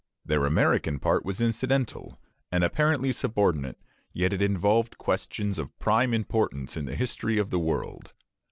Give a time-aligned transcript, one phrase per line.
[0.25, 2.19] Their American part was incidental
[2.51, 3.77] and apparently subordinate,
[4.13, 8.11] yet it involved questions of prime importance in the history of the world.